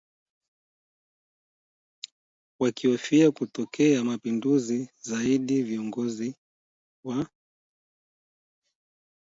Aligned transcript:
Wakihofia 2.59 3.31
kutokea 3.31 4.03
mapinduzi 4.03 4.89
zaidi 5.01 5.63
viongozi 5.63 6.35
wa 7.05 7.29